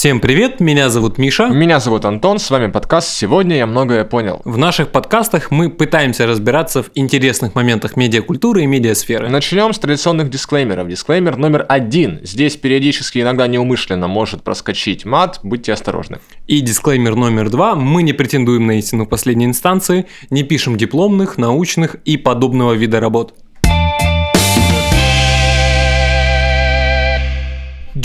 [0.00, 1.48] Всем привет, меня зовут Миша.
[1.48, 4.40] Меня зовут Антон, с вами подкаст «Сегодня я многое понял».
[4.46, 9.28] В наших подкастах мы пытаемся разбираться в интересных моментах медиакультуры и медиасферы.
[9.28, 10.88] Начнем с традиционных дисклеймеров.
[10.88, 12.18] Дисклеймер номер один.
[12.22, 16.20] Здесь периодически, иногда неумышленно может проскочить мат, будьте осторожны.
[16.46, 17.74] И дисклеймер номер два.
[17.74, 23.34] Мы не претендуем на истину последней инстанции, не пишем дипломных, научных и подобного вида работ.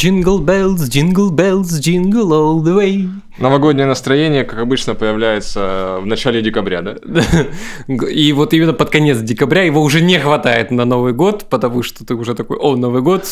[0.06, 3.10] Jingle bells, jingle bells, jingle all the way.
[3.40, 6.96] Новогоднее настроение, как обычно, появляется в начале декабря, да?
[7.88, 12.06] И вот именно под конец декабря его уже не хватает на Новый год, потому что
[12.06, 13.26] ты уже такой, о, Новый год.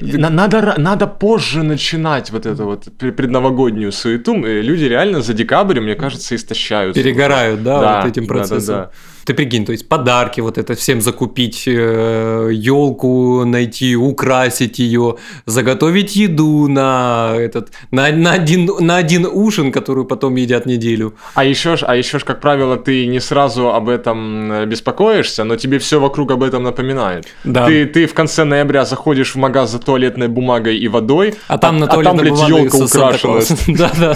[0.00, 4.34] Надо, надо позже начинать вот эту вот предновогоднюю суету.
[4.34, 7.00] Люди реально за декабрь, мне кажется, истощаются.
[7.00, 8.74] Перегорают, да, да вот этим процессом.
[8.74, 9.15] Да, да, да.
[9.26, 16.14] Ты прикинь, то есть подарки вот это всем закупить, елку э, найти, украсить ее, заготовить
[16.14, 21.14] еду на этот, на, на, один, на один ужин, который потом едят неделю.
[21.34, 25.42] А еще ж, а еще ж, как правило, ты не сразу об этом э, беспокоишься,
[25.42, 27.26] но тебе все вокруг об этом напоминает.
[27.42, 27.66] Да.
[27.66, 31.80] Ты, ты в конце ноября заходишь в магаз за туалетной бумагой и водой, а там
[31.80, 33.40] на туалетной а там, блядь, елка украшена.
[33.76, 34.14] Да, да.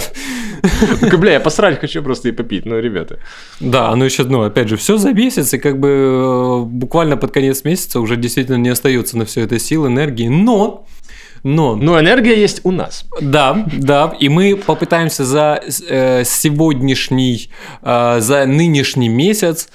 [1.17, 3.17] Бля, я посрать хочу просто и попить, ну, ребята.
[3.59, 7.31] Да, ну еще, ну, опять же, все за месяц, и как бы э, буквально под
[7.31, 10.85] конец месяца уже действительно не остается на все это сил, энергии, но
[11.43, 11.75] но...
[11.75, 13.05] Но энергия есть у нас.
[13.19, 14.15] Да, да.
[14.19, 17.49] И мы попытаемся за э, сегодняшний,
[17.81, 19.69] э, за нынешний месяц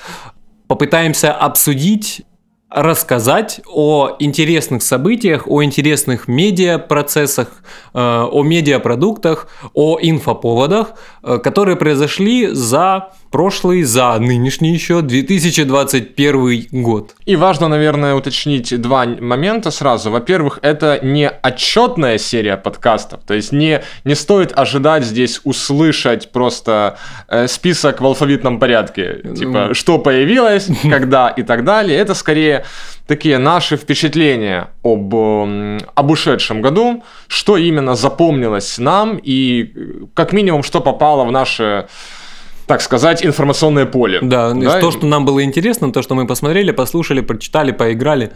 [0.68, 2.22] попытаемся обсудить
[2.68, 7.48] рассказать о интересных событиях, о интересных медиапроцессах,
[7.94, 17.14] э, о медиапродуктах, о инфоповодах, э, которые произошли за прошлый, за нынешний еще 2021 год.
[17.24, 20.10] И важно, наверное, уточнить два момента сразу.
[20.10, 26.98] Во-первых, это не отчетная серия подкастов, то есть не, не стоит ожидать здесь услышать просто
[27.28, 31.98] э, список в алфавитном порядке, типа, что появилось, когда и так далее.
[31.98, 32.55] Это скорее
[33.06, 39.72] такие наши впечатления об, об ушедшем году, что именно запомнилось нам и
[40.14, 41.88] как минимум, что попало в наше
[42.66, 44.18] так сказать, информационное поле.
[44.22, 44.80] Да, да?
[44.80, 48.32] то, что нам было интересно, то, что мы посмотрели, послушали, прочитали, поиграли.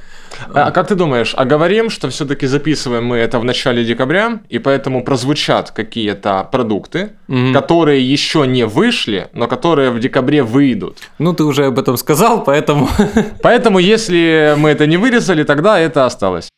[0.55, 4.59] А как ты думаешь, а говорим, что все-таки записываем мы это в начале декабря, и
[4.59, 7.53] поэтому прозвучат какие-то продукты, угу.
[7.53, 10.99] которые еще не вышли, но которые в декабре выйдут?
[11.19, 12.89] Ну, ты уже об этом сказал, поэтому...
[13.43, 16.51] Поэтому, если мы это не вырезали, тогда это осталось.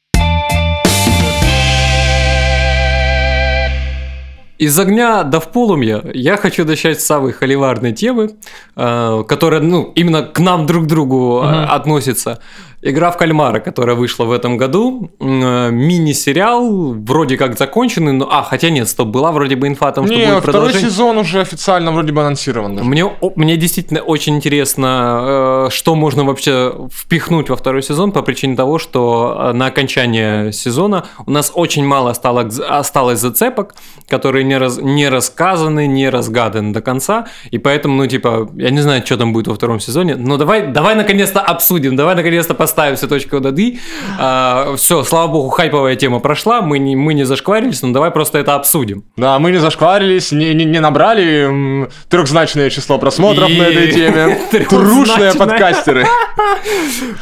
[4.62, 8.30] Из огня до вполумья я хочу начать с самой холиварной темы,
[8.76, 11.48] э, которая ну, именно к нам друг другу угу.
[11.48, 12.38] относится.
[12.84, 18.28] Игра в кальмара, которая вышла в этом году, э, мини-сериал, вроде как законченный, но...
[18.28, 20.78] А, хотя нет, стоп, была вроде бы инфа о том, что не, будет продолжение.
[20.78, 22.74] второй сезон уже официально вроде бы анонсирован.
[22.74, 22.88] Даже.
[22.88, 23.04] Мне,
[23.36, 28.80] мне действительно очень интересно, э, что можно вообще впихнуть во второй сезон по причине того,
[28.80, 33.76] что э, на окончание сезона у нас очень мало осталось, осталось зацепок,
[34.08, 38.80] которые не, раз, не рассказаны, не разгаданы до конца, и поэтому, ну, типа, я не
[38.80, 42.71] знаю, что там будет во втором сезоне, но давай, давай наконец-то обсудим, давай наконец-то посмотрим
[42.72, 43.78] ставим все точки над «и».
[44.18, 48.38] А, все, слава богу, хайповая тема прошла, мы не, мы не зашкварились, но давай просто
[48.38, 49.04] это обсудим.
[49.16, 53.58] Да, мы не зашкварились, не, не, не набрали трехзначное число просмотров И...
[53.58, 54.38] на этой теме.
[54.68, 56.06] Трушные подкастеры.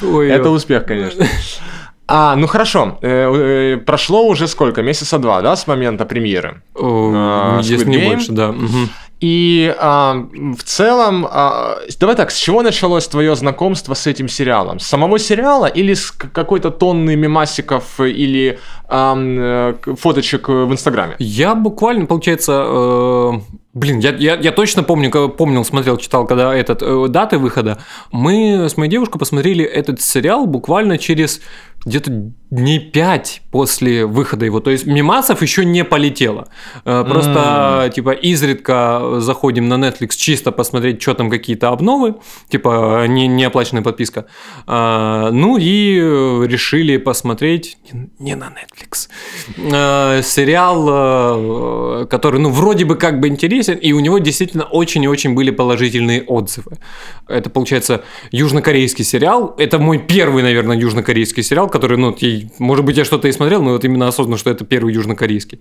[0.01, 1.27] Это успех, конечно.
[2.13, 2.99] А, ну хорошо.
[3.03, 4.83] Э, э, прошло уже сколько?
[4.83, 6.63] Месяца два, да, с момента премьеры?
[6.75, 8.51] О, Если не больше, да.
[8.51, 8.89] Угу.
[9.21, 14.79] И а, в целом, а, давай так, с чего началось твое знакомство с этим сериалом?
[14.79, 18.59] С самого сериала или с какой-то тонны мемасиков или
[18.89, 21.17] а, фоточек в Инстаграме?
[21.19, 23.33] Я буквально, получается, э,
[23.73, 27.79] Блин, я, я, я точно помню, помнил, смотрел, читал, когда этот э, даты выхода.
[28.11, 31.41] Мы с моей девушкой посмотрели этот сериал буквально через
[31.85, 34.61] где-то дней пять после выхода его.
[34.61, 36.49] То есть мимасов еще не полетело.
[36.85, 37.91] Э, просто mm.
[37.95, 42.17] типа изредка заходим на Netflix чисто посмотреть, что там какие-то обновы,
[42.49, 44.27] типа не, не оплаченная подписка.
[44.67, 47.79] А, ну и решили посмотреть
[48.19, 49.09] не на Netflix
[49.73, 55.09] а, сериал, который ну вроде бы как бы интересен, и у него действительно очень и
[55.09, 56.79] очень были положительные отзывы.
[57.29, 59.55] Это получается южнокорейский сериал.
[59.59, 62.13] Это мой первый, наверное, южнокорейский сериал, который, ну,
[62.59, 65.61] может быть, я что-то и смотрел, но вот именно осознанно, что это первый южнокорейский.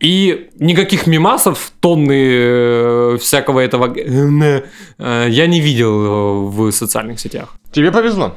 [0.00, 7.54] И никаких мимасов, тонны э, всякого этого э, я не видел в социальных сетях.
[7.72, 8.36] Тебе повезло.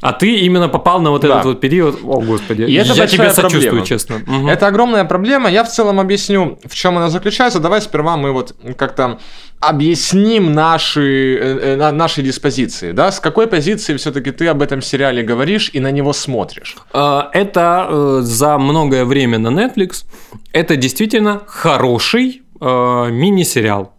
[0.00, 1.28] А ты именно попал на вот Да.
[1.28, 1.98] этот вот период.
[2.02, 2.62] О, господи.
[2.62, 3.86] И это я тебе сочувствую, проблема.
[3.86, 4.16] честно.
[4.26, 4.48] Мгм.
[4.48, 5.50] Это огромная проблема.
[5.50, 7.60] Я в целом объясню, в чем она заключается.
[7.60, 9.18] Давай сперва мы вот как-то
[9.60, 12.92] объясним наши, э, э, на- наши диспозиции.
[12.92, 13.12] Да?
[13.12, 16.76] С какой позиции все-таки ты об этом сериале говоришь и на него смотришь?
[16.92, 20.04] А, Это э, за многое время на Netflix.
[20.52, 23.92] Это действительно хороший э, мини-сериал.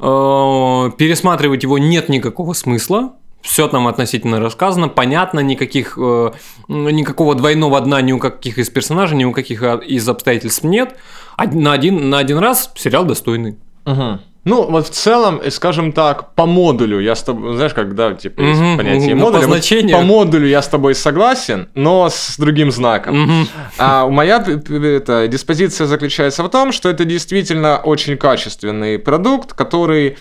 [0.00, 3.12] Э, Пересматривать его нет никакого смысла.
[3.42, 6.30] Все там относительно рассказано, понятно, никаких, э,
[6.68, 10.96] никакого двойного дна ни у каких из персонажей, ни у каких а, из обстоятельств нет.
[11.36, 13.56] На один, на один раз сериал достойный.
[13.84, 14.20] Мгм.
[14.44, 18.40] Ну, вот в целом, э, скажем так, по модулю я с тобой, знаешь, когда типа
[18.40, 19.96] есть Мгм, понятие ну, по модуля, вот значению.
[19.96, 23.22] по модулю я с тобой согласен, но с другим знаком.
[23.22, 23.48] Мгм.
[23.78, 30.16] А моя это, диспозиция заключается в том, что это действительно очень качественный продукт, который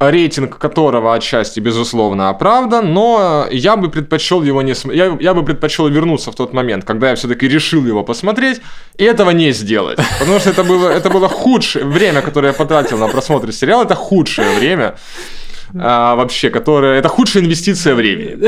[0.00, 5.44] рейтинг которого отчасти безусловно оправдан, но я бы предпочел его не см- я, я бы
[5.44, 8.60] предпочел вернуться в тот момент, когда я все-таки решил его посмотреть,
[8.96, 9.98] и этого не сделать.
[10.18, 13.94] Потому что это было, это было худшее время, которое я потратил на просмотр сериала, это
[13.94, 14.94] худшее время.
[15.78, 16.98] А, вообще, которое...
[16.98, 18.38] Это худшая инвестиция времени.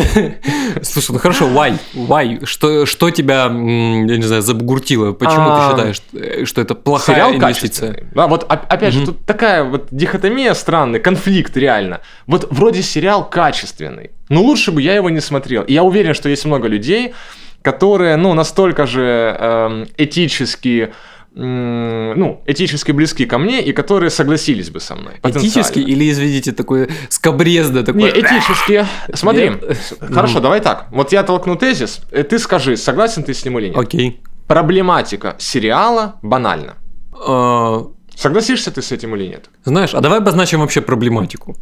[0.83, 1.79] Слушай, ну хорошо, why?
[1.95, 2.45] Why?
[2.47, 5.13] Что, что тебя, я не знаю, забугуртило?
[5.13, 8.05] Почему А, ты считаешь, э, что это плохая Сериал инвестиция?
[8.15, 12.01] Да, вот оп- опять же, тут такая вот дихотомия странная, конфликт реально.
[12.27, 15.63] Вот вроде сериал качественный, но лучше бы я его не смотрел.
[15.63, 17.15] И я уверен, что есть много людей,
[17.63, 20.93] которые, ну, настолько же эм, этически
[21.35, 25.15] ну, этически близки ко мне, и которые согласились бы со мной.
[25.23, 28.03] Этически или, извините, такой скобрезда такой?
[28.03, 28.87] Не, этически.
[29.15, 29.95] Смотри, Нет?
[30.01, 30.89] хорошо, давай так.
[30.91, 33.79] Вот я толкну тезис, э, ты скажи, согласен ты с ним или нет.
[33.79, 34.21] Окей.
[34.47, 36.75] Проблематика сериала банальна.
[37.27, 37.87] А,
[38.17, 39.49] Согласишься ты с этим или нет?
[39.65, 41.57] Знаешь, а давай обозначим вообще проблематику.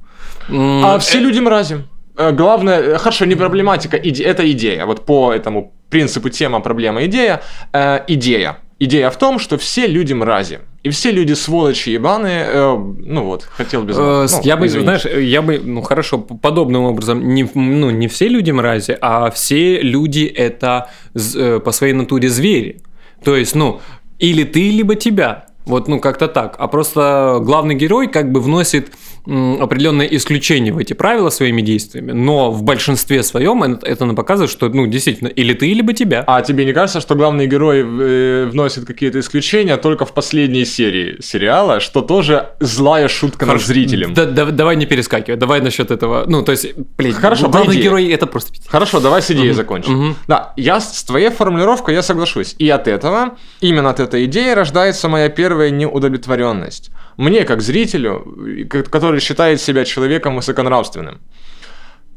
[0.48, 1.84] А все люди мрази.
[2.16, 4.84] Э, Главное, э, хорошо, не проблематика, это идея.
[4.86, 7.40] Вот по этому принципу тема, проблема, идея.
[7.72, 8.58] Э, идея.
[8.82, 10.60] Идея в том, что все люди мрази.
[10.82, 13.94] И все люди сволочи ебаные, э, ну вот, хотел без...
[13.98, 15.00] э, ну, я бы, извините.
[15.00, 19.82] знаешь, я бы, ну хорошо, подобным образом, не, ну, не все люди мрази, а все
[19.82, 22.80] люди это э, по своей натуре звери.
[23.22, 23.82] То есть, ну,
[24.18, 25.44] или ты, либо тебя.
[25.66, 26.56] Вот, ну, как-то так.
[26.58, 28.92] А просто главный герой как бы вносит
[29.26, 34.68] определенное исключение в эти правила своими действиями, но в большинстве своем это, нам показывает, что,
[34.68, 36.24] ну, действительно, или ты, либо тебя.
[36.26, 41.16] А тебе не кажется, что главный герой э, вносит какие-то исключения только в последней серии
[41.20, 44.14] сериала, что тоже злая шутка над Хорошо, зрителем?
[44.14, 46.24] да- да- давай не перескакивай, давай насчет этого.
[46.26, 48.52] Ну, то есть, блин, Хорошо, главный герой это просто.
[48.68, 49.92] Хорошо, давай с идеей закончим.
[49.92, 50.16] мгм.
[50.28, 52.54] Да, я с твоей формулировкой я соглашусь.
[52.58, 56.90] И от этого, именно от этой идеи рождается моя первая неудовлетворенность.
[57.16, 61.18] Мне, как зрителю, и ко- который считает себя человеком высоконравственным,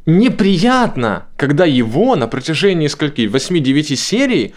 [0.05, 4.53] неприятно, когда его на протяжении скольки, 8-9 серий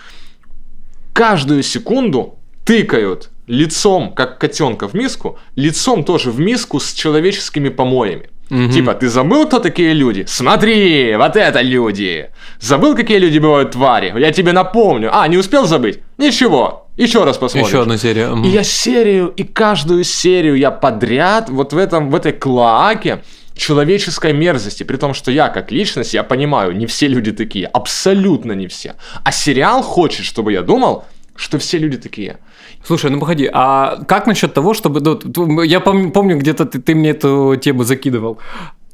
[1.14, 8.28] каждую секунду тыкают лицом, как котенка в миску, лицом тоже в миску с человеческими помоями.
[8.50, 8.70] Мгм.
[8.70, 10.24] Типа, ты забыл, кто такие люди?
[10.28, 12.28] Смотри, вот это люди!
[12.60, 14.12] Забыл, какие люди бывают твари?
[14.20, 15.08] Я тебе напомню.
[15.10, 16.00] А, не успел забыть?
[16.18, 17.66] Ничего, еще раз посмотрим.
[17.68, 18.28] Еще одна серия.
[18.28, 18.44] мгм.
[18.44, 23.22] И я серию, и каждую серию я подряд вот в, этом, в этой клоаке
[23.54, 28.52] человеческой мерзости, при том, что я как личность, я понимаю, не все люди такие, абсолютно
[28.52, 28.94] не все.
[29.24, 32.38] А сериал хочет, чтобы я думал, что все люди такие.
[32.84, 35.00] Слушай, ну погоди, а как насчет того, чтобы...
[35.00, 38.38] ну, я пом- помню, где-то ты, ты мне эту тему закидывал.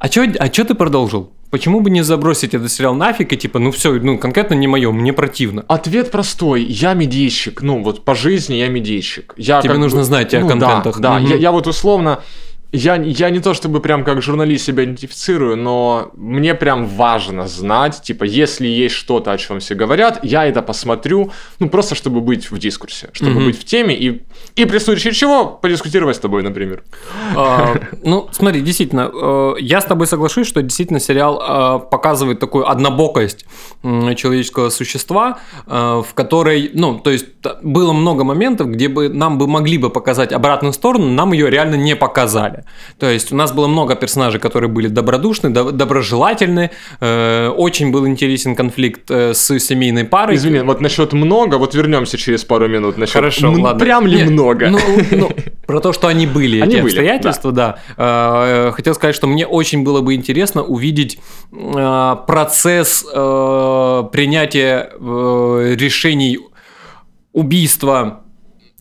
[0.03, 1.31] А чё, а чё ты продолжил?
[1.51, 4.91] Почему бы не забросить этот сериал нафиг и типа, ну все, ну конкретно не мое,
[4.91, 5.65] мне противно.
[5.69, 6.65] Ответ простой.
[6.65, 7.63] Я медийщик.
[7.63, 9.33] Ну, вот по жизни я медийщик.
[9.37, 10.99] Я Тебе как бы- нужно знать о ну, контентах.
[10.99, 11.19] Да, да.
[11.21, 11.31] Мгм.
[11.31, 12.19] Я, я вот условно...
[12.73, 18.01] Я, я не то чтобы прям как журналист себя идентифицирую, но мне прям важно знать,
[18.03, 22.51] типа, если есть что-то, о чем все говорят, я это посмотрю, ну, просто чтобы быть
[22.51, 23.45] в дискурсе, чтобы Мгм.
[23.45, 24.23] быть в теме и,
[24.57, 26.83] и при случае чего подискутировать с тобой, например.
[27.37, 27.75] А,
[28.05, 33.45] Ну, смотри, действительно, э, я с тобой соглашусь, что действительно сериал э, показывает такую однобокость
[33.83, 37.27] человеческого существа, э, в которой, ну, то есть
[37.63, 41.75] было много моментов, где бы нам бы могли бы показать обратную сторону, нам ее реально
[41.75, 42.62] не показали.
[42.99, 48.07] То есть у нас было много персонажей, которые были добродушны, доб- доброжелательны, э, очень был
[48.07, 50.37] интересен конфликт э, с семейной парой.
[50.37, 52.97] Извини, вот насчет много, вот вернемся через пару минут.
[52.99, 53.79] Насчет Хорошо, м- ладно.
[53.79, 54.69] Прям ли Не, много?
[54.71, 54.79] Ну,
[55.11, 55.31] ну,
[55.67, 57.79] про то, что они были, Они эти были, обстоятельства, да.
[57.97, 61.19] Э, Хотел сказать, что мне очень было бы интересно увидеть
[61.53, 66.39] э, процесс э, принятия э, решений
[67.33, 68.22] убийства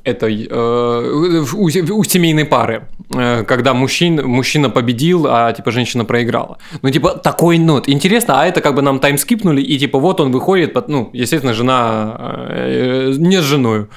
[0.04, 2.88] этой э, у, у семейной пары.
[3.14, 6.58] э, когда мужчин, мужчина победил, а типа женщина проиграла.
[6.82, 7.88] Ну, типа, такой нот.
[7.90, 11.54] Интересно, а это как бы нам таймскипнули, и типа вот он выходит, под, ну, естественно,
[11.54, 13.88] жена э, не с женой.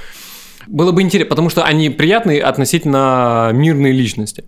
[0.67, 4.45] Было бы интересно, потому что они приятные относительно мирные личности.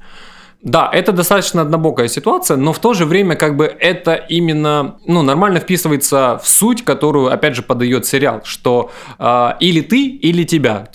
[0.66, 5.22] Да, это достаточно однобокая ситуация, но в то же время как бы это именно, ну,
[5.22, 10.88] нормально вписывается в суть, которую, опять же, подает сериал, что э, или ты, или тебя.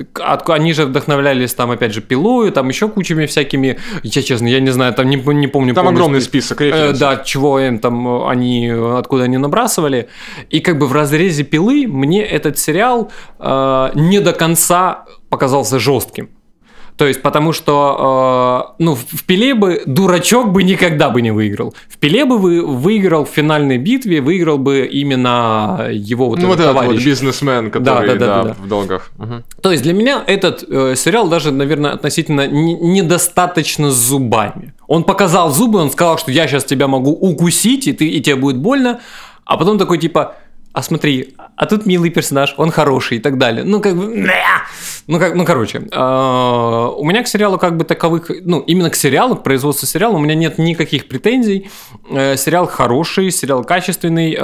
[0.47, 4.71] Они же вдохновлялись там, опять же, пилою, там еще кучами всякими, я честно, я не
[4.71, 5.73] знаю, там не, не помню.
[5.73, 10.09] Там огромный список э, Да, чего им там, они, откуда они набрасывали.
[10.49, 13.09] И как бы в разрезе пилы мне этот сериал
[13.39, 16.29] э, не до конца показался жестким.
[17.01, 21.73] То есть, потому что, э, ну, в Пеле бы дурачок бы никогда бы не выиграл.
[21.89, 26.59] В Пеле бы вы, выиграл в финальной битве, выиграл бы именно его вот ну, вот
[26.59, 28.53] этот вот бизнесмен, который, да, да, да, да, да.
[28.53, 29.09] в долгах.
[29.17, 29.33] Угу.
[29.63, 34.75] То есть, для меня этот э, сериал даже, наверное, относительно не, недостаточно с зубами.
[34.87, 38.35] Он показал зубы, он сказал, что я сейчас тебя могу укусить, и, ты, и тебе
[38.35, 38.99] будет больно,
[39.45, 40.35] а потом такой, типа,
[40.73, 43.63] а смотри, а тут милый персонаж, он хороший и так далее.
[43.63, 44.25] Ну, как бы,
[45.07, 48.95] ну, как, ну, короче, э, у меня к сериалу как бы таковых, ну, именно к
[48.95, 51.69] сериалу, к производству сериала у меня нет никаких претензий.
[52.09, 54.37] Э, сериал хороший, сериал качественный, э,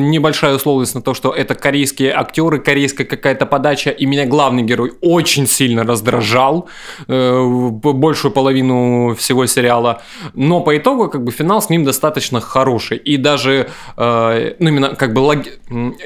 [0.00, 4.94] небольшая условность на то, что это корейские актеры, корейская какая-то подача, и меня главный герой
[5.00, 6.68] очень сильно раздражал
[7.06, 10.02] э, большую половину всего сериала.
[10.34, 12.96] Но по итогу, как бы, финал с ним достаточно хороший.
[12.96, 15.51] И даже, э, ну, именно, как бы, логи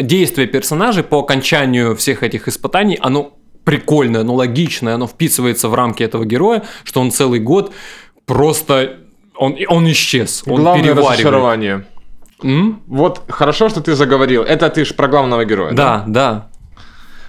[0.01, 3.35] действие персонажей по окончанию всех этих испытаний, оно
[3.65, 7.73] прикольное, оно логичное, оно вписывается в рамки этого героя, что он целый год
[8.27, 8.99] просто
[9.37, 10.43] он, он исчез.
[10.47, 11.87] Он Главное разочарование.
[12.43, 12.83] М?
[12.87, 14.43] Вот хорошо, что ты заговорил.
[14.43, 15.73] Это ты ж про главного героя.
[15.73, 16.33] Да, да.
[16.33, 16.47] да.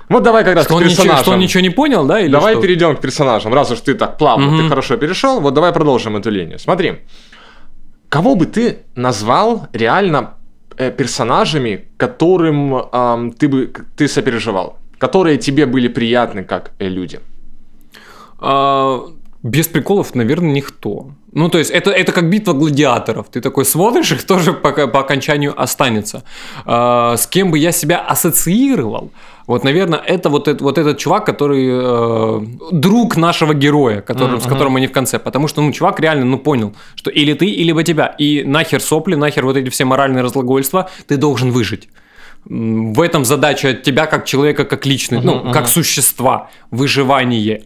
[0.09, 1.05] Вот давай как раз что к персонажам.
[1.05, 2.21] Ничего, что он ничего не понял, да?
[2.21, 2.61] Или давай что?
[2.61, 3.53] перейдем к персонажам.
[3.53, 4.57] Раз уж ты так плавно, угу.
[4.57, 6.59] ты хорошо перешел, вот давай продолжим эту линию.
[6.59, 6.99] Смотри,
[8.09, 10.35] кого бы ты назвал реально
[10.77, 17.19] персонажами, которым э, ты бы ты сопереживал, которые тебе были приятны как э, люди?
[18.39, 18.99] А,
[19.43, 21.11] без приколов, наверное, никто.
[21.31, 23.27] Ну, то есть, это, это как битва гладиаторов.
[23.29, 26.23] Ты такой смотришь, и кто же по, по окончанию останется.
[26.65, 29.11] А, с кем бы я себя ассоциировал?
[29.45, 32.41] Вот, наверное, это вот, это, вот этот чувак, который э,
[32.71, 34.43] друг нашего героя, которым, mm-hmm.
[34.43, 35.19] с которым они в конце.
[35.19, 38.07] Потому что, ну, чувак реально, ну, понял, что или ты, или бы тебя.
[38.17, 41.87] И нахер сопли, нахер вот эти все моральные разглагольства, ты должен выжить.
[42.49, 45.53] В этом задача тебя как человека, как личности, uh-huh, ну, uh-huh.
[45.53, 47.63] как существа, выживание.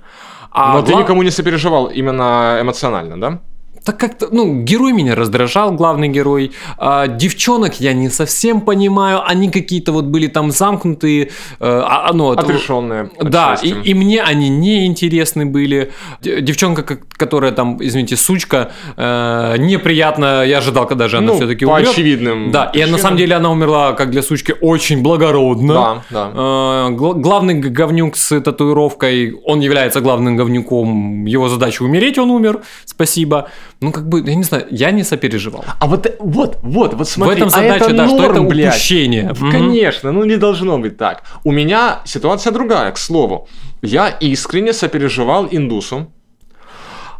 [0.51, 0.85] А Но глав...
[0.85, 3.39] ты никому не сопереживал именно эмоционально, да?
[3.83, 6.51] Так как-то, ну, герой меня раздражал, главный герой.
[6.77, 11.31] А, девчонок я не совсем понимаю, они какие-то вот были там замкнутые.
[11.59, 13.09] Э, а, ну, Отрешенные.
[13.19, 15.91] Да, и, и мне они не интересны были.
[16.21, 21.85] Девчонка, которая там, извините, сучка, э, неприятно, я ожидал, когда же она ну, все-таки умрет.
[21.85, 22.89] по очевидным Да, причинам.
[22.89, 25.73] и на самом деле она умерла, как для сучки, очень благородно.
[25.73, 26.31] Да, да.
[26.35, 33.49] Э, главный говнюк с татуировкой, он является главным говнюком, его задача умереть, он умер, спасибо
[33.81, 35.65] ну, как бы, я не знаю, я не сопереживал.
[35.79, 37.33] А вот, вот, вот, вот смотри.
[37.33, 39.33] В этом задача, а это да, норм, что это упущение.
[39.33, 39.51] Блядь.
[39.51, 41.23] Конечно, ну не должно быть так.
[41.43, 43.47] У меня ситуация другая, к слову.
[43.81, 46.11] Я искренне сопереживал индусу,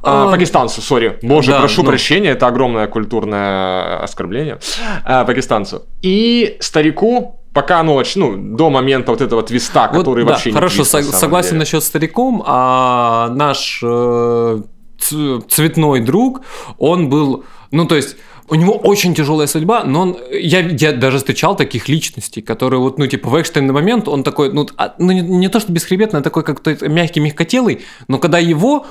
[0.04, 1.18] а, а, пакистанцу, сори.
[1.24, 1.90] Боже, да, прошу ну...
[1.90, 4.60] прощения, это огромное культурное оскорбление.
[5.04, 5.84] А, пакистанцу.
[6.04, 10.78] И старику, пока, ну, ну, до момента вот этого твиста, вот, который да, вообще хорошо,
[10.78, 11.60] не твист, Хорошо, согласен деле.
[11.60, 14.62] насчет стариком, а наш э,
[15.02, 16.42] цветной друг,
[16.78, 18.18] он был, ну то есть
[18.52, 22.98] у него очень тяжелая судьба, но он, я, я даже встречал таких личностей, которые вот,
[22.98, 26.20] ну, типа, в экстренный момент он такой, ну, а, ну не, не то, что бесхребетный,
[26.20, 28.86] а такой, как то мягкий, мягкотелый, но когда его,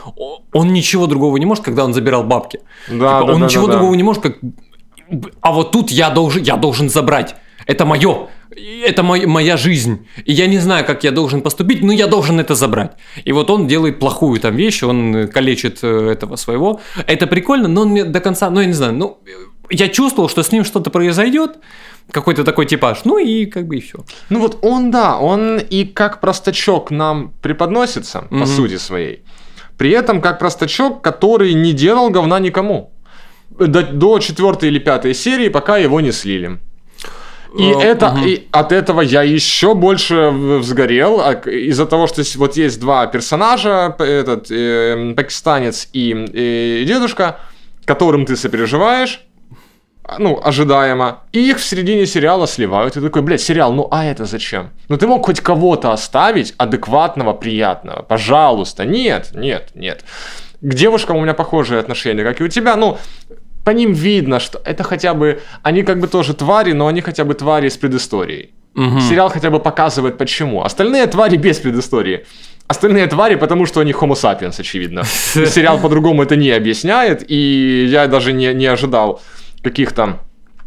[0.52, 2.60] он ничего другого не может, когда он забирал бабки.
[2.88, 3.96] Да, типа, да, он да, ничего да, другого да.
[3.98, 4.38] не может, как,
[5.42, 7.36] а вот тут я должен, я должен забрать.
[7.66, 11.92] Это мое это мой, моя жизнь, и я не знаю, как я должен поступить, но
[11.92, 12.92] я должен это забрать.
[13.24, 16.80] И вот он делает плохую там вещь, он калечит э, этого своего.
[17.06, 19.18] Это прикольно, но он мне до конца, ну я не знаю, ну
[19.70, 21.58] я чувствовал, что с ним что-то произойдет,
[22.10, 23.98] какой-то такой типаж, ну и как бы и все.
[24.30, 28.40] Ну вот он, да, он и как простачок нам преподносится, mm-hmm.
[28.40, 29.22] по сути своей.
[29.78, 32.92] При этом как простачок, который не делал говна никому.
[33.50, 36.58] До, до четвертой или пятой серии, пока его не слили.
[37.56, 38.28] И uh, это uh-huh.
[38.28, 43.96] и от этого я еще больше взгорел а из-за того, что вот есть два персонажа,
[43.98, 47.38] этот э, пакистанец и, и дедушка,
[47.84, 49.20] которым ты сопереживаешь,
[50.18, 52.96] ну, ожидаемо, и их в середине сериала сливают.
[52.96, 54.70] И такой, блядь, сериал, ну а это зачем?
[54.88, 58.84] Ну ты мог хоть кого-то оставить адекватного, приятного, пожалуйста.
[58.84, 60.04] Нет, нет, нет.
[60.60, 62.98] к девушкам у меня похожие отношения, как и у тебя, ну,
[63.64, 67.24] по ним видно, что это хотя бы, они как бы тоже твари, но они хотя
[67.24, 68.50] бы твари с предысторией.
[68.76, 69.00] Угу.
[69.00, 70.62] Сериал хотя бы показывает почему.
[70.62, 72.24] Остальные твари без предыстории.
[72.68, 75.04] Остальные твари, потому что они homo sapiens, очевидно.
[75.04, 79.20] Сериал по-другому это не объясняет, и я даже не, не ожидал
[79.62, 80.20] каких-то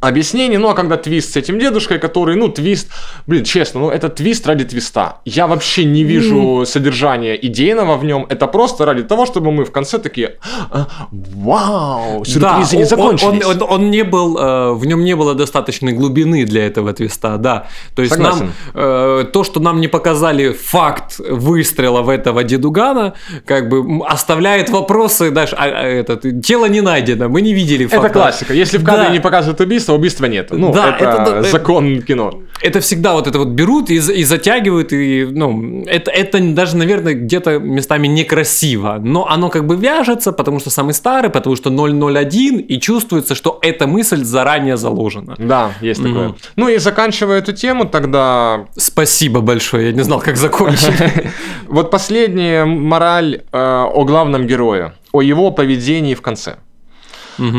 [0.08, 2.90] объяснений, ну а когда твист с этим дедушкой, который, ну, твист,
[3.28, 5.22] блин, честно, ну это твист ради твиста.
[5.26, 6.66] Я вообще не вижу mm.
[6.66, 10.38] содержания идейного в нем, это просто ради того, чтобы мы в конце такие,
[10.72, 13.46] «А, вау, сюрпризы да, не закончились.
[13.46, 16.94] Он, он, он, он не был, э, в нем не было достаточной глубины для этого
[16.94, 17.68] твиста, да.
[17.96, 18.40] То есть Согласен.
[18.40, 23.14] нам, э, то, что нам не показали факт выстрела в этого дедугана,
[23.46, 28.08] как бы оставляет вопросы, даже, а, а, этот, тело не найдено, мы не видели факта.
[28.08, 29.10] Это классика, если в кадре да.
[29.10, 30.48] не показывают убийство, убийства, убийства нет.
[30.52, 32.42] Ну, да, это, это э, закон кино.
[32.62, 37.14] Это всегда вот это вот берут и, и затягивают, и, ну, это, это даже, наверное,
[37.14, 42.60] где-то местами некрасиво, но оно как бы вяжется, потому что самый старый, потому что 001,
[42.60, 45.36] и чувствуется, что эта мысль заранее заложена.
[45.38, 46.36] Да, есть mm такое.
[46.56, 48.66] Ну и заканчивая эту тему, тогда...
[48.78, 50.94] Спасибо большое, я не знал, как закончить.
[51.68, 53.58] Вот последняя мораль э,
[53.94, 56.58] о главном герое, о его поведении в конце.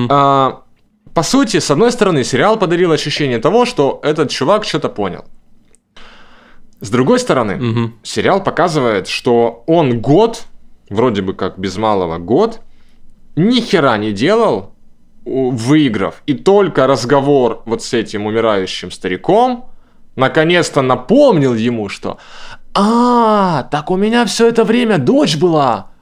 [0.09, 0.64] А,
[1.15, 5.25] по сути, с одной стороны, сериал подарил ощущение того, что этот чувак что-то понял.
[6.81, 7.93] С другой стороны, угу.
[8.03, 10.45] сериал показывает, что он год,
[10.91, 12.61] вроде бы как без малого год,
[13.37, 14.75] ни хера не делал,
[15.25, 16.23] выиграв.
[16.27, 19.71] И только разговор вот с этим умирающим стариком
[20.17, 22.19] наконец-то напомнил ему, что
[22.75, 25.94] «А, так у меня все это время дочь была!»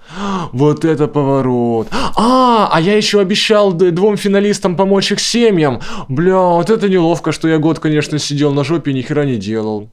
[0.53, 1.89] Вот это поворот.
[2.17, 5.81] А, а я еще обещал двум финалистам помочь их семьям.
[6.09, 9.37] Бля, вот это неловко, что я год, конечно, сидел на жопе и ни хера не
[9.37, 9.89] делал.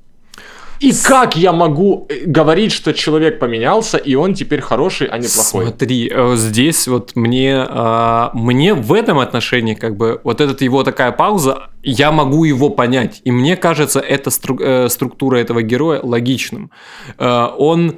[0.79, 5.27] И как я могу э, говорить, что человек поменялся, и он теперь хороший, а не
[5.27, 5.67] плохой?
[5.67, 10.83] Смотри, э, здесь вот мне, а, мне в этом отношении, как бы, вот этот его
[10.83, 13.21] такая пауза, я могу его понять.
[13.25, 16.71] И мне кажется, эта э, структура этого героя логичным.
[17.17, 17.95] Он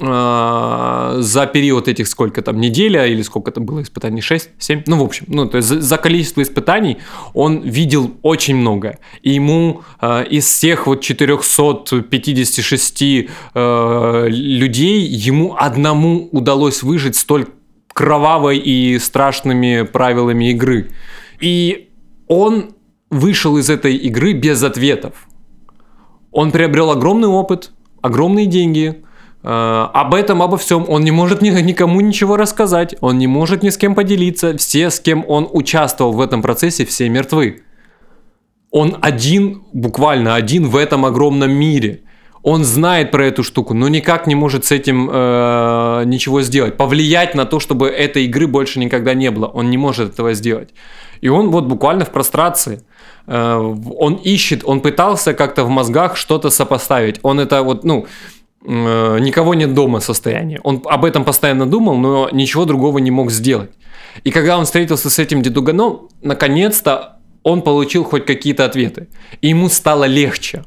[0.00, 5.02] за период этих сколько там, неделя или сколько там было испытаний, 6, 7, ну, в
[5.02, 6.96] общем, ну, то есть за, за количество испытаний
[7.34, 8.98] он видел очень много.
[9.22, 17.46] И ему э, из всех вот 456 э, людей, ему одному удалось выжить столь
[17.92, 20.88] кровавой и страшными правилами игры.
[21.40, 21.90] И
[22.26, 22.70] он
[23.10, 25.26] вышел из этой игры без ответов.
[26.32, 29.02] Он приобрел огромный опыт, огромные деньги,
[29.42, 33.78] об этом, обо всем он не может никому ничего рассказать, он не может ни с
[33.78, 34.56] кем поделиться.
[34.58, 37.62] Все, с кем он участвовал в этом процессе, все мертвы.
[38.70, 42.02] Он один, буквально один в этом огромном мире.
[42.42, 46.76] Он знает про эту штуку, но никак не может с этим э, ничего сделать.
[46.76, 49.46] Повлиять на то, чтобы этой игры больше никогда не было.
[49.46, 50.70] Он не может этого сделать.
[51.20, 52.82] И он вот буквально в прострации.
[53.26, 57.20] Э, он ищет, он пытался как-то в мозгах что-то сопоставить.
[57.22, 58.06] Он это вот, ну,
[58.64, 60.60] Э, никого нет дома состояние.
[60.62, 63.70] Он об этом постоянно думал, но ничего другого не мог сделать.
[64.24, 69.08] И когда он встретился с этим дедуганом, наконец-то он получил хоть какие-то ответы.
[69.40, 70.64] И ему стало легче.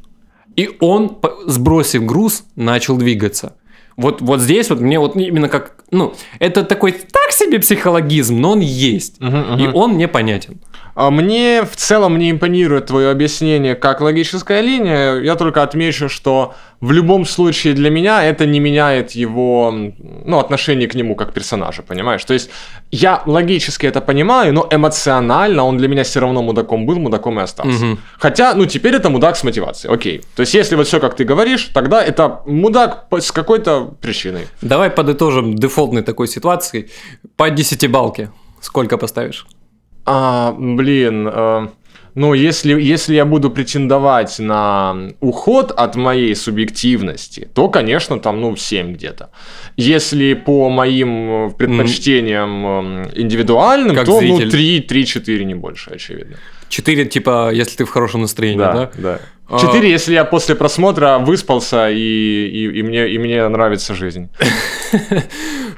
[0.56, 3.56] И он, сбросив груз, начал двигаться.
[3.96, 8.52] Вот, вот здесь вот мне вот именно как, ну, это такой так себе психологизм, но
[8.52, 9.20] он есть.
[9.20, 9.64] Uh-huh, uh-huh.
[9.64, 10.62] И он мне понятен.
[10.96, 15.20] А мне в целом не импонирует твое объяснение как логическая линия.
[15.20, 20.88] Я только отмечу, что в любом случае для меня это не меняет его ну, отношение
[20.88, 22.24] к нему как персонажа, понимаешь?
[22.26, 22.50] То есть
[22.92, 27.44] я логически это понимаю, но эмоционально он для меня все равно мудаком был, мудаком и
[27.44, 27.86] остался.
[27.86, 27.98] Угу.
[28.20, 30.22] Хотя, ну теперь это мудак с мотивацией, окей.
[30.36, 34.48] То есть если вот все как ты говоришь, тогда это мудак с какой-то причиной.
[34.62, 36.90] Давай подытожим дефолтной такой ситуации.
[37.36, 38.30] По десятибалке
[38.64, 39.46] сколько поставишь?
[40.06, 41.68] А, блин, э,
[42.16, 48.56] ну, если, если я буду претендовать на уход от моей субъективности, то, конечно, там, ну,
[48.56, 49.30] 7 где-то.
[49.78, 53.12] Если по моим предпочтениям mm.
[53.16, 54.46] индивидуальным, как то, ну, зритель.
[54.46, 56.38] ну, 3, 3-4, не больше, очевидно.
[56.70, 58.74] 4, типа, если ты в хорошем настроении, да?
[58.74, 59.20] Да, да.
[59.50, 59.60] А.
[59.60, 64.30] Четыре, если я после просмотра выспался и, и, и, мне, и мне нравится жизнь.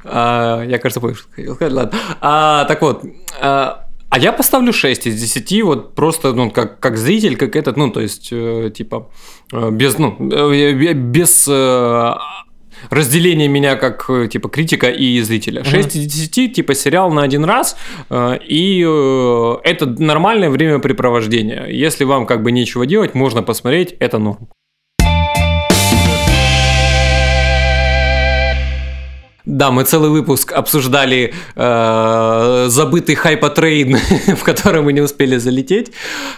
[0.07, 1.15] А, я, кажется, понял.
[1.59, 1.91] Ладно.
[2.21, 3.03] А, так вот,
[4.15, 7.91] а я поставлю 6 из 10, вот просто, ну, как, как зритель, как этот, ну,
[7.91, 9.11] то есть, э, типа,
[9.51, 12.13] э, без, ну, э, без э,
[12.89, 15.65] разделения меня как, э, типа, критика и зрителя.
[15.65, 17.75] 6 из 10, типа, сериал на один раз,
[18.09, 21.67] э, и э, это нормальное времяпрепровождение.
[21.69, 24.47] Если вам, как бы, нечего делать, можно посмотреть, это норм.
[29.45, 33.97] Да, мы целый выпуск обсуждали э, забытый hype train,
[34.37, 35.91] в который мы не успели залететь.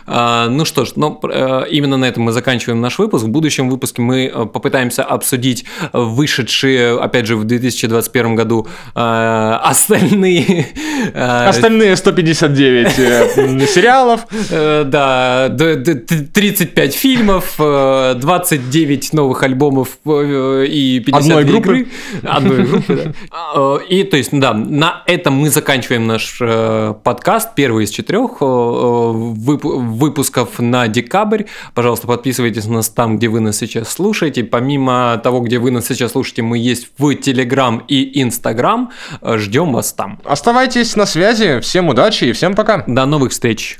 [0.07, 3.25] Э, ну что ж, ну, э, именно на этом мы заканчиваем наш выпуск.
[3.25, 10.67] В будущем выпуске мы э, попытаемся обсудить вышедшие, опять же, в 2021 году э, остальные...
[11.13, 14.27] Э, остальные 159 э, сериалов.
[14.49, 21.87] Э, да, 35 фильмов, 29 новых альбомов и 50 Одной группы.
[22.23, 23.79] Одной группы, да.
[23.89, 26.39] И, то есть, да, на этом мы заканчиваем наш
[27.03, 31.43] подкаст, первый из четырех выпусков на декабрь.
[31.73, 34.43] Пожалуйста, подписывайтесь на нас там, где вы нас сейчас слушаете.
[34.43, 38.91] Помимо того, где вы нас сейчас слушаете, мы есть в Телеграм и Инстаграм.
[39.23, 40.19] Ждем вас там.
[40.23, 41.59] Оставайтесь на связи.
[41.59, 42.83] Всем удачи и всем пока.
[42.87, 43.77] До новых встреч.